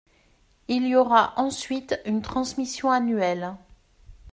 Il 0.67 0.87
y 0.87 0.95
aura 0.95 1.33
ensuite 1.39 2.01
une 2.05 2.23
transmission 2.23 2.89
annuelle. 2.89 3.53